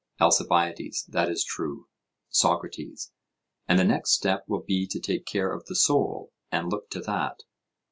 [0.19, 1.87] ALCIBIADES: That is true.
[2.31, 3.11] SOCRATES:
[3.67, 7.01] And the next step will be to take care of the soul, and look to
[7.01, 7.43] that?